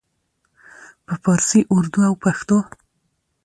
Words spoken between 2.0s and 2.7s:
او پښتو